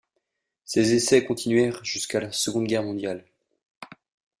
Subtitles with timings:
[0.65, 3.23] Ces essais continuèrent jusqu'à la Seconde Guerre mondiale.